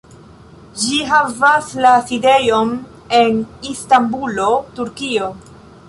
[0.83, 2.73] Ĝi havas la sidejon
[3.21, 3.39] en
[3.75, 4.49] Istanbulo,
[4.81, 5.31] Turkio.